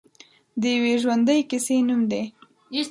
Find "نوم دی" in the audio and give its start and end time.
1.87-2.23